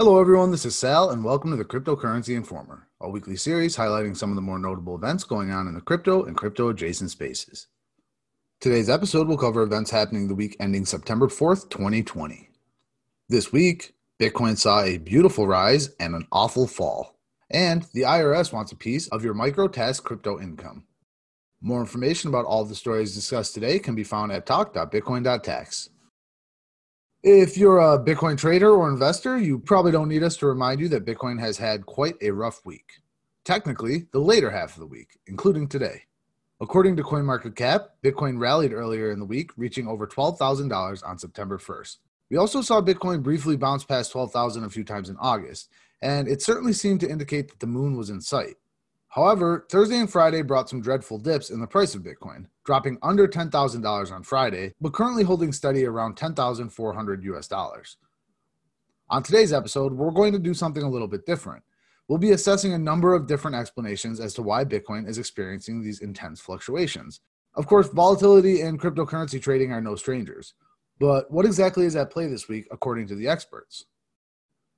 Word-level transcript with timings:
Hello, 0.00 0.18
everyone. 0.18 0.50
This 0.50 0.64
is 0.64 0.74
Sal, 0.74 1.10
and 1.10 1.22
welcome 1.22 1.50
to 1.50 1.58
the 1.58 1.64
Cryptocurrency 1.66 2.34
Informer, 2.34 2.88
a 3.02 3.10
weekly 3.10 3.36
series 3.36 3.76
highlighting 3.76 4.16
some 4.16 4.30
of 4.30 4.34
the 4.34 4.40
more 4.40 4.58
notable 4.58 4.94
events 4.94 5.24
going 5.24 5.50
on 5.50 5.68
in 5.68 5.74
the 5.74 5.82
crypto 5.82 6.24
and 6.24 6.34
crypto 6.34 6.70
adjacent 6.70 7.10
spaces. 7.10 7.66
Today's 8.62 8.88
episode 8.88 9.28
will 9.28 9.36
cover 9.36 9.62
events 9.62 9.90
happening 9.90 10.26
the 10.26 10.34
week 10.34 10.56
ending 10.58 10.86
September 10.86 11.26
4th, 11.28 11.68
2020. 11.68 12.48
This 13.28 13.52
week, 13.52 13.92
Bitcoin 14.18 14.56
saw 14.56 14.80
a 14.80 14.96
beautiful 14.96 15.46
rise 15.46 15.90
and 16.00 16.14
an 16.14 16.26
awful 16.32 16.66
fall, 16.66 17.18
and 17.50 17.82
the 17.92 18.04
IRS 18.04 18.54
wants 18.54 18.72
a 18.72 18.76
piece 18.76 19.06
of 19.08 19.22
your 19.22 19.34
microtask 19.34 20.02
crypto 20.02 20.40
income. 20.40 20.84
More 21.60 21.80
information 21.80 22.30
about 22.30 22.46
all 22.46 22.64
the 22.64 22.74
stories 22.74 23.14
discussed 23.14 23.52
today 23.52 23.78
can 23.78 23.94
be 23.94 24.04
found 24.04 24.32
at 24.32 24.46
talk.bitcoin.tax. 24.46 25.90
If 27.22 27.58
you're 27.58 27.80
a 27.80 28.02
Bitcoin 28.02 28.38
trader 28.38 28.70
or 28.70 28.88
investor, 28.88 29.38
you 29.38 29.58
probably 29.58 29.92
don't 29.92 30.08
need 30.08 30.22
us 30.22 30.38
to 30.38 30.46
remind 30.46 30.80
you 30.80 30.88
that 30.88 31.04
Bitcoin 31.04 31.38
has 31.38 31.58
had 31.58 31.84
quite 31.84 32.14
a 32.22 32.30
rough 32.30 32.64
week. 32.64 32.92
Technically, 33.44 34.06
the 34.12 34.18
later 34.18 34.50
half 34.50 34.72
of 34.72 34.80
the 34.80 34.86
week, 34.86 35.18
including 35.26 35.68
today. 35.68 36.04
According 36.62 36.96
to 36.96 37.02
CoinMarketCap, 37.02 37.88
Bitcoin 38.02 38.40
rallied 38.40 38.72
earlier 38.72 39.10
in 39.10 39.18
the 39.18 39.26
week, 39.26 39.50
reaching 39.58 39.86
over 39.86 40.06
$12,000 40.06 41.06
on 41.06 41.18
September 41.18 41.58
1st. 41.58 41.98
We 42.30 42.38
also 42.38 42.62
saw 42.62 42.80
Bitcoin 42.80 43.22
briefly 43.22 43.58
bounce 43.58 43.84
past 43.84 44.12
12,000 44.12 44.64
a 44.64 44.70
few 44.70 44.84
times 44.84 45.10
in 45.10 45.18
August, 45.20 45.68
and 46.00 46.26
it 46.26 46.40
certainly 46.40 46.72
seemed 46.72 47.00
to 47.00 47.10
indicate 47.10 47.48
that 47.48 47.60
the 47.60 47.66
moon 47.66 47.98
was 47.98 48.08
in 48.08 48.22
sight. 48.22 48.54
However, 49.10 49.66
Thursday 49.68 49.96
and 49.96 50.08
Friday 50.08 50.42
brought 50.42 50.68
some 50.68 50.80
dreadful 50.80 51.18
dips 51.18 51.50
in 51.50 51.60
the 51.60 51.66
price 51.66 51.96
of 51.96 52.02
Bitcoin, 52.02 52.46
dropping 52.64 52.96
under 53.02 53.26
$10,000 53.26 54.12
on 54.12 54.22
Friday, 54.22 54.72
but 54.80 54.92
currently 54.92 55.24
holding 55.24 55.52
steady 55.52 55.84
around 55.84 56.16
10,400 56.16 57.24
US 57.24 57.48
dollars. 57.48 57.96
On 59.08 59.20
today's 59.20 59.52
episode, 59.52 59.92
we're 59.92 60.12
going 60.12 60.32
to 60.32 60.38
do 60.38 60.54
something 60.54 60.84
a 60.84 60.88
little 60.88 61.08
bit 61.08 61.26
different. 61.26 61.64
We'll 62.06 62.18
be 62.18 62.30
assessing 62.30 62.72
a 62.72 62.78
number 62.78 63.12
of 63.12 63.26
different 63.26 63.56
explanations 63.56 64.20
as 64.20 64.32
to 64.34 64.42
why 64.42 64.64
Bitcoin 64.64 65.08
is 65.08 65.18
experiencing 65.18 65.82
these 65.82 66.02
intense 66.02 66.40
fluctuations. 66.40 67.20
Of 67.54 67.66
course, 67.66 67.88
volatility 67.88 68.60
and 68.60 68.80
cryptocurrency 68.80 69.42
trading 69.42 69.72
are 69.72 69.80
no 69.80 69.96
strangers. 69.96 70.54
But 71.00 71.28
what 71.32 71.46
exactly 71.46 71.84
is 71.84 71.96
at 71.96 72.10
play 72.10 72.28
this 72.28 72.48
week, 72.48 72.68
according 72.70 73.08
to 73.08 73.16
the 73.16 73.26
experts? 73.26 73.86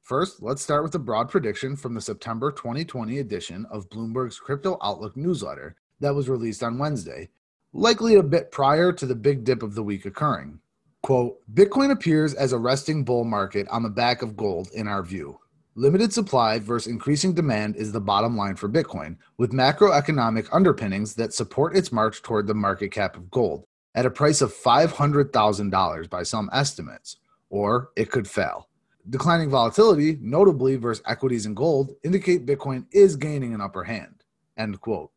First, 0.03 0.43
let's 0.43 0.61
start 0.61 0.83
with 0.83 0.97
a 0.97 0.99
broad 0.99 1.29
prediction 1.29 1.77
from 1.77 1.95
the 1.95 2.01
September 2.01 2.51
2020 2.51 3.21
edition 3.21 3.65
of 3.71 3.89
Bloomberg's 3.89 4.41
Crypto 4.41 4.77
Outlook 4.83 5.17
newsletter 5.17 5.77
that 6.01 6.13
was 6.13 6.29
released 6.29 6.65
on 6.65 6.77
Wednesday, 6.77 7.29
likely 7.73 8.17
a 8.17 8.23
bit 8.23 8.51
prior 8.51 8.93
to 8.93 9.07
the 9.07 9.15
big 9.15 9.45
dip 9.45 9.63
of 9.63 9.77
the 9.77 9.83
week 9.83 10.05
occurring. 10.05 10.59
Quote 11.05 11.39
Bitcoin 11.55 11.93
appears 11.93 12.35
as 12.35 12.53
a 12.53 12.59
resting 12.59 13.05
bull 13.05 13.23
market 13.23 13.69
on 13.69 13.85
the 13.85 13.89
back 13.89 14.23
of 14.23 14.37
gold, 14.37 14.69
in 14.75 14.89
our 14.89 15.05
view. 15.05 15.39
Limited 15.77 16.13
supply 16.13 16.59
versus 16.59 16.91
increasing 16.91 17.33
demand 17.33 17.77
is 17.77 17.93
the 17.93 18.01
bottom 18.01 18.37
line 18.37 18.57
for 18.57 18.69
Bitcoin, 18.69 19.17
with 19.39 19.53
macroeconomic 19.53 20.49
underpinnings 20.51 21.15
that 21.15 21.33
support 21.33 21.77
its 21.77 21.93
march 21.93 22.23
toward 22.23 22.49
the 22.49 22.55
market 22.55 22.91
cap 22.91 23.17
of 23.17 23.31
gold 23.31 23.67
at 23.95 24.05
a 24.05 24.11
price 24.11 24.43
of 24.43 24.53
$500,000 24.53 26.11
by 26.11 26.25
some 26.25 26.51
estimates, 26.53 27.19
or 27.51 27.91
it 27.95 28.11
could 28.11 28.27
fail. 28.27 28.69
Declining 29.11 29.51
volatility, 29.51 30.17
notably 30.21 30.77
versus 30.77 31.03
equities 31.07 31.47
and 31.47 31.57
gold, 31.57 31.95
indicate 32.05 32.47
Bitcoin 32.47 32.87
is 32.93 33.17
gaining 33.17 33.53
an 33.53 33.61
upper 33.61 33.85
hand. 33.85 34.23
End 34.57 34.81
quote. 34.81 35.11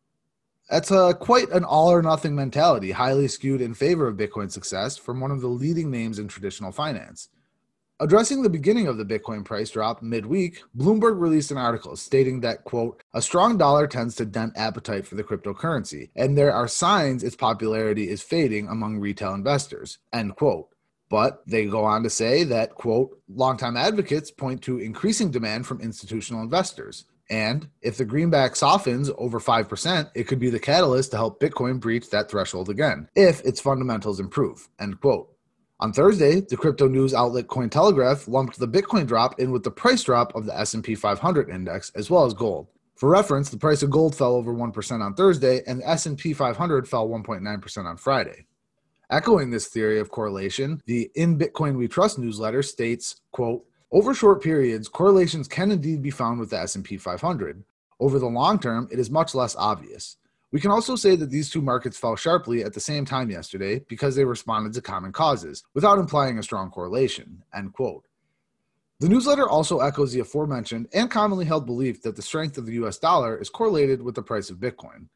That's 0.70 0.90
a, 0.90 1.14
quite 1.14 1.50
an 1.50 1.64
all 1.64 1.92
or 1.92 2.02
nothing 2.02 2.36
mentality, 2.36 2.92
highly 2.92 3.28
skewed 3.28 3.62
in 3.62 3.76
favor 3.76 4.08
of 4.08 4.18
Bitcoin 4.18 4.52
success 4.52 4.98
from 4.98 5.20
one 5.20 5.30
of 5.30 5.42
the 5.42 5.48
leading 5.48 5.92
names 5.92 6.18
in 6.18 6.28
traditional 6.28 6.72
finance. 6.72 7.30
Addressing 8.00 8.42
the 8.42 8.50
beginning 8.50 8.88
of 8.88 8.98
the 8.98 9.06
Bitcoin 9.06 9.46
price 9.46 9.70
drop 9.70 10.02
midweek, 10.02 10.62
Bloomberg 10.76 11.18
released 11.18 11.52
an 11.52 11.58
article 11.58 11.96
stating 11.96 12.42
that, 12.42 12.66
quote, 12.66 13.04
a 13.14 13.22
strong 13.22 13.58
dollar 13.58 13.88
tends 13.88 14.16
to 14.16 14.26
dent 14.26 14.52
appetite 14.58 15.08
for 15.08 15.16
the 15.16 15.24
cryptocurrency, 15.24 16.10
and 16.16 16.38
there 16.38 16.52
are 16.52 16.68
signs 16.68 17.24
its 17.24 17.38
popularity 17.38 18.10
is 18.10 18.22
fading 18.22 18.68
among 18.68 19.00
retail 19.00 19.34
investors, 19.34 20.00
end 20.12 20.36
quote. 20.36 20.75
But 21.10 21.44
they 21.48 21.66
go 21.66 21.84
on 21.84 22.04
to 22.04 22.10
say 22.10 22.44
that, 22.46 22.76
quote, 22.76 23.20
longtime 23.30 23.78
advocates 23.78 24.32
point 24.32 24.62
to 24.64 24.80
increasing 24.80 25.32
demand 25.32 25.68
from 25.68 25.82
institutional 25.82 26.42
investors. 26.42 27.06
And 27.30 27.70
if 27.82 27.98
the 27.98 28.06
greenback 28.06 28.56
softens 28.56 29.10
over 29.18 29.40
5%, 29.40 30.12
it 30.14 30.26
could 30.26 30.40
be 30.40 30.50
the 30.50 30.60
catalyst 30.60 31.12
to 31.12 31.18
help 31.18 31.40
Bitcoin 31.40 31.80
breach 31.80 32.10
that 32.10 32.30
threshold 32.30 32.70
again, 32.70 33.10
if 33.16 33.42
its 33.42 33.60
fundamentals 33.60 34.20
improve, 34.20 34.68
end 34.80 35.00
quote. 35.00 35.32
On 35.80 35.92
Thursday, 35.92 36.40
the 36.40 36.56
crypto 36.56 36.88
news 36.88 37.14
outlet 37.14 37.48
Cointelegraph 37.48 38.28
lumped 38.30 38.58
the 38.58 38.68
Bitcoin 38.68 39.06
drop 39.06 39.40
in 39.40 39.52
with 39.52 39.64
the 39.64 39.72
price 39.72 40.04
drop 40.04 40.34
of 40.36 40.46
the 40.46 40.58
S&P 40.58 40.96
500 40.96 41.50
index 41.50 41.92
as 41.96 42.10
well 42.10 42.26
as 42.26 42.34
gold. 42.34 42.68
For 42.96 43.10
reference, 43.10 43.50
the 43.50 43.58
price 43.58 43.84
of 43.84 43.90
gold 43.90 44.16
fell 44.16 44.36
over 44.36 44.54
1% 44.54 45.02
on 45.02 45.14
Thursday 45.16 45.62
and 45.68 45.82
the 45.82 45.90
S&P 45.90 46.34
500 46.34 46.88
fell 46.88 47.10
1.9% 47.10 47.86
on 47.86 47.98
Friday. 47.98 48.46
Echoing 49.10 49.52
this 49.52 49.68
theory 49.68 50.00
of 50.00 50.10
correlation, 50.10 50.82
the 50.86 51.12
In 51.16 51.38
Bitcoin 51.38 51.78
We 51.78 51.88
Trust 51.88 52.18
newsletter 52.18 52.64
states, 52.64 53.22
quote, 53.32 53.64
over 53.92 54.16
short 54.16 54.42
periods, 54.42 54.88
correlations 54.88 55.48
can 55.48 55.72
indeed 55.72 56.02
be 56.02 56.10
found 56.10 56.40
with 56.40 56.50
the 56.50 56.60
S&P 56.60 56.98
500. 56.98 57.64
Over 58.00 58.18
the 58.18 58.26
long 58.26 58.60
term, 58.60 58.90
it 58.92 58.98
is 58.98 59.12
much 59.12 59.36
less 59.36 59.56
obvious. 59.56 60.18
We 60.52 60.60
can 60.60 60.72
also 60.72 60.96
say 60.96 61.16
that 61.18 61.30
these 61.30 61.50
two 61.50 61.62
markets 61.62 61.98
fell 61.98 62.16
sharply 62.16 62.64
at 62.64 62.74
the 62.74 62.80
same 62.80 63.06
time 63.06 63.30
yesterday 63.30 63.80
because 63.88 64.16
they 64.16 64.26
responded 64.26 64.74
to 64.74 64.82
common 64.82 65.12
causes, 65.12 65.64
without 65.74 66.00
implying 66.00 66.40
a 66.40 66.44
strong 66.44 66.72
correlation. 66.72 67.44
End 67.54 67.74
quote. 67.74 68.06
The 69.00 69.10
newsletter 69.10 69.48
also 69.48 69.80
echoes 69.80 70.14
the 70.14 70.22
aforementioned 70.22 70.88
and 70.94 71.12
commonly 71.12 71.46
held 71.46 71.66
belief 71.66 72.02
that 72.02 72.16
the 72.16 72.22
strength 72.22 72.58
of 72.58 72.66
the 72.66 72.74
US 72.84 72.98
dollar 72.98 73.38
is 73.38 73.50
correlated 73.50 74.02
with 74.02 74.16
the 74.16 74.24
price 74.24 74.50
of 74.50 74.58
Bitcoin. 74.58 75.10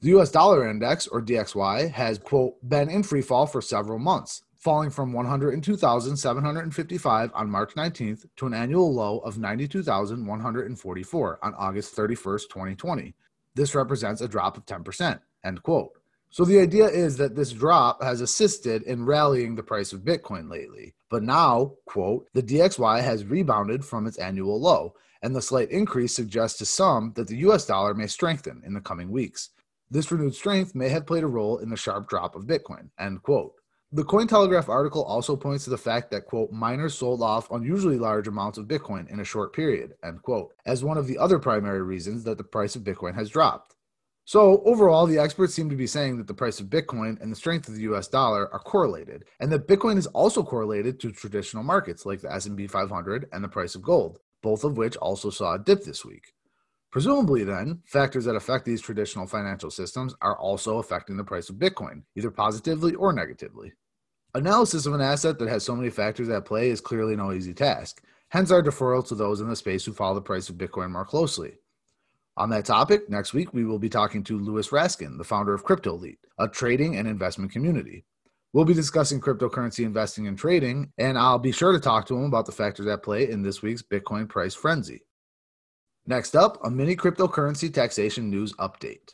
The 0.00 0.16
US 0.16 0.30
dollar 0.30 0.68
index, 0.68 1.08
or 1.08 1.20
DXY, 1.20 1.90
has, 1.90 2.18
quote, 2.18 2.54
been 2.68 2.88
in 2.88 3.02
free 3.02 3.20
fall 3.20 3.46
for 3.46 3.60
several 3.60 3.98
months, 3.98 4.42
falling 4.56 4.90
from 4.90 5.12
102,755 5.12 7.30
on 7.34 7.50
March 7.50 7.74
19th 7.74 8.24
to 8.36 8.46
an 8.46 8.54
annual 8.54 8.94
low 8.94 9.18
of 9.18 9.38
92,144 9.38 11.38
on 11.42 11.54
August 11.54 11.96
31st, 11.96 12.42
2020. 12.42 13.12
This 13.56 13.74
represents 13.74 14.20
a 14.20 14.28
drop 14.28 14.56
of 14.56 14.64
10%, 14.66 15.18
end 15.42 15.64
quote. 15.64 15.90
So 16.30 16.44
the 16.44 16.60
idea 16.60 16.86
is 16.86 17.16
that 17.16 17.34
this 17.34 17.52
drop 17.52 18.00
has 18.00 18.20
assisted 18.20 18.84
in 18.84 19.04
rallying 19.04 19.56
the 19.56 19.64
price 19.64 19.92
of 19.92 20.02
Bitcoin 20.02 20.48
lately. 20.48 20.94
But 21.10 21.24
now, 21.24 21.72
quote, 21.86 22.28
the 22.34 22.42
DXY 22.44 23.02
has 23.02 23.24
rebounded 23.24 23.84
from 23.84 24.06
its 24.06 24.18
annual 24.18 24.60
low, 24.60 24.94
and 25.22 25.34
the 25.34 25.42
slight 25.42 25.72
increase 25.72 26.14
suggests 26.14 26.56
to 26.58 26.66
some 26.66 27.14
that 27.16 27.26
the 27.26 27.38
US 27.48 27.66
dollar 27.66 27.94
may 27.94 28.06
strengthen 28.06 28.62
in 28.64 28.74
the 28.74 28.80
coming 28.80 29.10
weeks. 29.10 29.50
This 29.90 30.12
renewed 30.12 30.34
strength 30.34 30.74
may 30.74 30.90
have 30.90 31.06
played 31.06 31.24
a 31.24 31.28
role 31.28 31.58
in 31.58 31.70
the 31.70 31.76
sharp 31.76 32.08
drop 32.08 32.34
of 32.34 32.44
Bitcoin. 32.44 32.90
End 32.98 33.22
quote. 33.22 33.54
The 33.90 34.04
Cointelegraph 34.04 34.68
article 34.68 35.02
also 35.02 35.34
points 35.34 35.64
to 35.64 35.70
the 35.70 35.78
fact 35.78 36.10
that, 36.10 36.26
quote, 36.26 36.52
miners 36.52 36.94
sold 36.94 37.22
off 37.22 37.50
unusually 37.50 37.96
large 37.96 38.28
amounts 38.28 38.58
of 38.58 38.66
Bitcoin 38.66 39.10
in 39.10 39.18
a 39.18 39.24
short 39.24 39.54
period, 39.54 39.94
end 40.04 40.20
quote, 40.20 40.52
as 40.66 40.84
one 40.84 40.98
of 40.98 41.06
the 41.06 41.16
other 41.16 41.38
primary 41.38 41.80
reasons 41.80 42.24
that 42.24 42.36
the 42.36 42.44
price 42.44 42.76
of 42.76 42.82
Bitcoin 42.82 43.14
has 43.14 43.30
dropped. 43.30 43.76
So, 44.26 44.62
overall, 44.66 45.06
the 45.06 45.16
experts 45.16 45.54
seem 45.54 45.70
to 45.70 45.76
be 45.76 45.86
saying 45.86 46.18
that 46.18 46.26
the 46.26 46.34
price 46.34 46.60
of 46.60 46.66
Bitcoin 46.66 47.18
and 47.22 47.32
the 47.32 47.36
strength 47.36 47.66
of 47.66 47.76
the 47.76 47.88
US 47.94 48.08
dollar 48.08 48.52
are 48.52 48.58
correlated, 48.58 49.24
and 49.40 49.50
that 49.52 49.66
Bitcoin 49.66 49.96
is 49.96 50.06
also 50.08 50.42
correlated 50.42 51.00
to 51.00 51.10
traditional 51.10 51.62
markets 51.62 52.04
like 52.04 52.20
the 52.20 52.30
S&P 52.30 52.66
500 52.66 53.30
and 53.32 53.42
the 53.42 53.48
price 53.48 53.74
of 53.74 53.80
gold, 53.80 54.18
both 54.42 54.64
of 54.64 54.76
which 54.76 54.98
also 54.98 55.30
saw 55.30 55.54
a 55.54 55.58
dip 55.58 55.84
this 55.84 56.04
week. 56.04 56.34
Presumably, 56.90 57.44
then, 57.44 57.82
factors 57.84 58.24
that 58.24 58.34
affect 58.34 58.64
these 58.64 58.80
traditional 58.80 59.26
financial 59.26 59.70
systems 59.70 60.14
are 60.22 60.38
also 60.38 60.78
affecting 60.78 61.16
the 61.16 61.24
price 61.24 61.50
of 61.50 61.56
Bitcoin, 61.56 62.02
either 62.16 62.30
positively 62.30 62.94
or 62.94 63.12
negatively. 63.12 63.72
Analysis 64.34 64.86
of 64.86 64.94
an 64.94 65.00
asset 65.00 65.38
that 65.38 65.48
has 65.48 65.64
so 65.64 65.76
many 65.76 65.90
factors 65.90 66.28
at 66.28 66.46
play 66.46 66.70
is 66.70 66.80
clearly 66.80 67.14
no 67.14 67.32
easy 67.32 67.52
task, 67.52 68.02
hence 68.30 68.50
our 68.50 68.62
deferral 68.62 69.06
to 69.08 69.14
those 69.14 69.40
in 69.40 69.48
the 69.48 69.56
space 69.56 69.84
who 69.84 69.92
follow 69.92 70.14
the 70.14 70.20
price 70.20 70.48
of 70.48 70.56
Bitcoin 70.56 70.90
more 70.90 71.04
closely. 71.04 71.54
On 72.38 72.48
that 72.50 72.64
topic, 72.64 73.10
next 73.10 73.34
week 73.34 73.52
we 73.52 73.64
will 73.64 73.78
be 73.78 73.88
talking 73.88 74.22
to 74.24 74.38
Louis 74.38 74.68
Raskin, 74.68 75.18
the 75.18 75.24
founder 75.24 75.52
of 75.52 75.64
CryptoLeet, 75.64 76.18
a 76.38 76.48
trading 76.48 76.96
and 76.96 77.08
investment 77.08 77.50
community. 77.50 78.04
We'll 78.52 78.64
be 78.64 78.74
discussing 78.74 79.20
cryptocurrency 79.20 79.84
investing 79.84 80.26
and 80.26 80.38
trading, 80.38 80.92
and 80.96 81.18
I'll 81.18 81.38
be 81.38 81.52
sure 81.52 81.72
to 81.72 81.80
talk 81.80 82.06
to 82.06 82.14
him 82.14 82.24
about 82.24 82.46
the 82.46 82.52
factors 82.52 82.86
at 82.86 83.02
play 83.02 83.28
in 83.28 83.42
this 83.42 83.60
week's 83.60 83.82
Bitcoin 83.82 84.28
price 84.28 84.54
frenzy. 84.54 85.02
Next 86.08 86.34
up, 86.34 86.58
a 86.64 86.70
mini 86.70 86.96
cryptocurrency 86.96 87.72
taxation 87.72 88.30
news 88.30 88.54
update. 88.54 89.12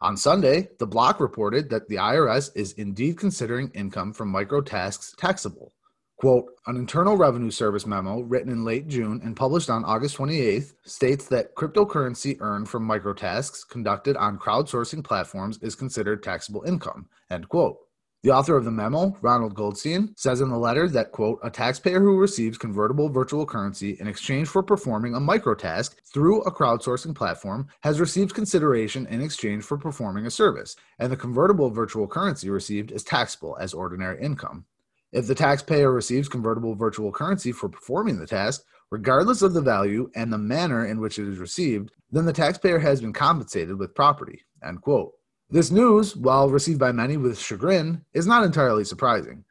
On 0.00 0.16
Sunday, 0.16 0.68
the 0.80 0.86
block 0.86 1.20
reported 1.20 1.70
that 1.70 1.86
the 1.86 1.94
IRS 1.94 2.50
is 2.56 2.72
indeed 2.72 3.18
considering 3.18 3.70
income 3.70 4.12
from 4.12 4.32
microtasks 4.32 5.14
taxable. 5.14 5.72
Quote, 6.16 6.46
an 6.66 6.76
Internal 6.76 7.16
Revenue 7.16 7.52
Service 7.52 7.86
memo 7.86 8.22
written 8.22 8.50
in 8.50 8.64
late 8.64 8.88
June 8.88 9.20
and 9.22 9.36
published 9.36 9.70
on 9.70 9.84
August 9.84 10.16
28th 10.16 10.72
states 10.84 11.26
that 11.28 11.54
cryptocurrency 11.54 12.36
earned 12.40 12.68
from 12.68 12.84
microtasks 12.84 13.60
conducted 13.68 14.16
on 14.16 14.36
crowdsourcing 14.36 15.04
platforms 15.04 15.58
is 15.58 15.76
considered 15.76 16.24
taxable 16.24 16.64
income, 16.64 17.06
end 17.30 17.48
quote. 17.48 17.78
The 18.24 18.30
author 18.30 18.56
of 18.56 18.64
the 18.64 18.70
memo, 18.70 19.14
Ronald 19.20 19.54
Goldstein, 19.54 20.14
says 20.16 20.40
in 20.40 20.48
the 20.48 20.56
letter 20.56 20.88
that, 20.88 21.12
quote, 21.12 21.38
a 21.42 21.50
taxpayer 21.50 22.00
who 22.00 22.18
receives 22.18 22.56
convertible 22.56 23.10
virtual 23.10 23.44
currency 23.44 23.98
in 24.00 24.06
exchange 24.06 24.48
for 24.48 24.62
performing 24.62 25.14
a 25.14 25.20
microtask 25.20 25.96
through 26.10 26.40
a 26.40 26.50
crowdsourcing 26.50 27.14
platform 27.14 27.68
has 27.82 28.00
received 28.00 28.34
consideration 28.34 29.06
in 29.08 29.20
exchange 29.20 29.62
for 29.62 29.76
performing 29.76 30.24
a 30.24 30.30
service, 30.30 30.74
and 30.98 31.12
the 31.12 31.18
convertible 31.18 31.68
virtual 31.68 32.08
currency 32.08 32.48
received 32.48 32.92
is 32.92 33.04
taxable 33.04 33.58
as 33.60 33.74
ordinary 33.74 34.18
income. 34.22 34.64
If 35.12 35.26
the 35.26 35.34
taxpayer 35.34 35.92
receives 35.92 36.26
convertible 36.26 36.74
virtual 36.74 37.12
currency 37.12 37.52
for 37.52 37.68
performing 37.68 38.18
the 38.18 38.26
task, 38.26 38.62
regardless 38.90 39.42
of 39.42 39.52
the 39.52 39.60
value 39.60 40.10
and 40.14 40.32
the 40.32 40.38
manner 40.38 40.86
in 40.86 40.98
which 40.98 41.18
it 41.18 41.28
is 41.28 41.36
received, 41.36 41.90
then 42.10 42.24
the 42.24 42.32
taxpayer 42.32 42.78
has 42.78 43.02
been 43.02 43.12
compensated 43.12 43.78
with 43.78 43.94
property. 43.94 44.40
End 44.66 44.80
quote. 44.80 45.12
This 45.54 45.70
news, 45.70 46.16
while 46.16 46.50
received 46.50 46.80
by 46.80 46.90
many 46.90 47.16
with 47.16 47.38
chagrin, 47.38 48.04
is 48.12 48.26
not 48.26 48.42
entirely 48.42 48.82
surprising. 48.82 49.44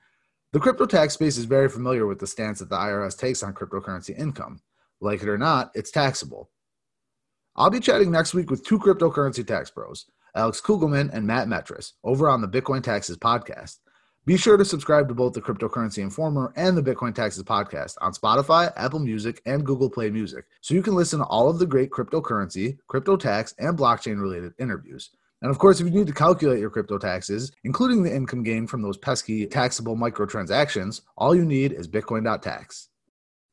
The 0.51 0.59
crypto 0.59 0.85
tax 0.85 1.13
space 1.13 1.37
is 1.37 1.45
very 1.45 1.69
familiar 1.69 2.05
with 2.05 2.19
the 2.19 2.27
stance 2.27 2.59
that 2.59 2.67
the 2.67 2.75
IRS 2.75 3.17
takes 3.17 3.41
on 3.41 3.53
cryptocurrency 3.53 4.09
income. 4.19 4.59
Like 4.99 5.23
it 5.23 5.29
or 5.29 5.37
not, 5.37 5.71
it's 5.73 5.91
taxable. 5.91 6.51
I'll 7.55 7.69
be 7.69 7.79
chatting 7.79 8.11
next 8.11 8.33
week 8.33 8.51
with 8.51 8.65
two 8.65 8.79
cryptocurrency 8.79 9.47
tax 9.47 9.71
pros, 9.71 10.07
Alex 10.35 10.59
Kugelman 10.59 11.09
and 11.13 11.25
Matt 11.25 11.47
Metris, 11.47 11.93
over 12.03 12.27
on 12.27 12.41
the 12.41 12.49
Bitcoin 12.49 12.83
Taxes 12.83 13.15
podcast. 13.15 13.77
Be 14.25 14.35
sure 14.35 14.57
to 14.57 14.65
subscribe 14.65 15.07
to 15.07 15.13
both 15.13 15.31
the 15.31 15.41
Cryptocurrency 15.41 15.99
Informer 15.99 16.51
and 16.57 16.77
the 16.77 16.83
Bitcoin 16.83 17.15
Taxes 17.15 17.43
podcast 17.43 17.95
on 18.01 18.11
Spotify, 18.11 18.73
Apple 18.75 18.99
Music, 18.99 19.41
and 19.45 19.65
Google 19.65 19.89
Play 19.89 20.09
Music 20.09 20.43
so 20.59 20.73
you 20.73 20.81
can 20.81 20.95
listen 20.95 21.19
to 21.19 21.25
all 21.27 21.49
of 21.49 21.59
the 21.59 21.65
great 21.65 21.91
cryptocurrency, 21.91 22.77
crypto 22.87 23.15
tax, 23.15 23.55
and 23.57 23.77
blockchain 23.77 24.19
related 24.19 24.51
interviews. 24.59 25.09
And 25.43 25.51
of 25.51 25.59
course, 25.59 25.81
if 25.81 25.85
you 25.85 25.91
need 25.93 26.07
to 26.07 26.13
calculate 26.13 26.61
your 26.61 26.69
crypto 26.69 26.97
taxes, 26.97 27.51
including 27.65 28.01
the 28.01 28.15
income 28.15 28.43
gain 28.43 28.65
from 28.65 28.81
those 28.81 28.97
pesky 28.97 29.45
taxable 29.45 29.97
microtransactions, 29.97 31.01
all 31.17 31.35
you 31.35 31.43
need 31.43 31.73
is 31.73 31.85
Bitcoin.tax. 31.85 32.87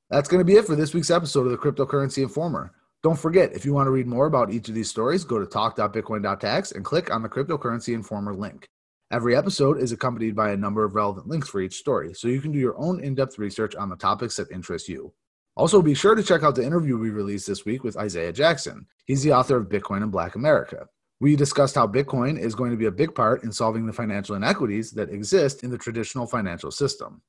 That's 0.08 0.28
going 0.28 0.38
to 0.38 0.44
be 0.44 0.56
it 0.56 0.66
for 0.66 0.76
this 0.76 0.94
week's 0.94 1.10
episode 1.10 1.46
of 1.46 1.50
the 1.50 1.58
Cryptocurrency 1.58 2.22
Informer. 2.22 2.72
Don't 3.02 3.18
forget, 3.18 3.52
if 3.54 3.64
you 3.64 3.72
want 3.72 3.88
to 3.88 3.90
read 3.90 4.06
more 4.06 4.26
about 4.26 4.52
each 4.52 4.68
of 4.68 4.74
these 4.76 4.88
stories, 4.88 5.24
go 5.24 5.40
to 5.40 5.46
talk.bitcoin.tax 5.46 6.72
and 6.72 6.84
click 6.84 7.12
on 7.12 7.22
the 7.22 7.28
Cryptocurrency 7.28 7.92
Informer 7.92 8.34
link. 8.34 8.68
Every 9.10 9.34
episode 9.34 9.80
is 9.80 9.90
accompanied 9.90 10.36
by 10.36 10.52
a 10.52 10.56
number 10.56 10.84
of 10.84 10.94
relevant 10.94 11.26
links 11.26 11.48
for 11.48 11.60
each 11.60 11.74
story, 11.74 12.14
so 12.14 12.28
you 12.28 12.40
can 12.40 12.52
do 12.52 12.58
your 12.60 12.78
own 12.78 13.02
in 13.02 13.16
depth 13.16 13.36
research 13.36 13.74
on 13.74 13.88
the 13.88 13.96
topics 13.96 14.36
that 14.36 14.52
interest 14.52 14.88
you. 14.88 15.12
Also, 15.56 15.82
be 15.82 15.94
sure 15.94 16.14
to 16.14 16.22
check 16.22 16.44
out 16.44 16.54
the 16.54 16.64
interview 16.64 16.96
we 16.96 17.10
released 17.10 17.48
this 17.48 17.64
week 17.64 17.82
with 17.82 17.96
Isaiah 17.96 18.32
Jackson. 18.32 18.86
He's 19.06 19.24
the 19.24 19.32
author 19.32 19.56
of 19.56 19.68
Bitcoin 19.68 20.04
and 20.04 20.12
Black 20.12 20.36
America. 20.36 20.86
We 21.20 21.36
discussed 21.36 21.74
how 21.74 21.86
Bitcoin 21.86 22.38
is 22.38 22.54
going 22.54 22.70
to 22.70 22.76
be 22.76 22.86
a 22.86 22.90
big 22.90 23.14
part 23.14 23.44
in 23.44 23.52
solving 23.52 23.86
the 23.86 23.92
financial 23.92 24.34
inequities 24.34 24.90
that 24.92 25.10
exist 25.10 25.62
in 25.62 25.70
the 25.70 25.78
traditional 25.78 26.26
financial 26.26 26.70
system. 26.70 27.20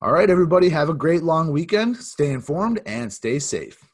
All 0.00 0.12
right, 0.12 0.30
everybody, 0.30 0.68
have 0.68 0.88
a 0.88 0.94
great 0.94 1.22
long 1.22 1.50
weekend. 1.50 1.96
Stay 1.96 2.30
informed 2.30 2.80
and 2.86 3.12
stay 3.12 3.38
safe. 3.38 3.92